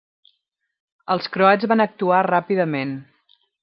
[1.17, 3.01] Els croats van actuar ràpidament.